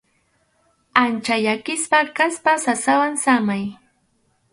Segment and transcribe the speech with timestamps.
[1.03, 3.63] Ancha llakisqa kaspa sasawan samay.